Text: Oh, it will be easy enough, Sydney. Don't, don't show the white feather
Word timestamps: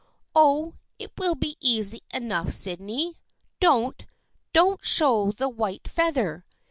Oh, 0.33 0.73
it 0.97 1.11
will 1.19 1.35
be 1.35 1.57
easy 1.59 2.01
enough, 2.11 2.49
Sydney. 2.49 3.19
Don't, 3.59 4.03
don't 4.51 4.83
show 4.83 5.31
the 5.31 5.47
white 5.47 5.87
feather 5.87 6.43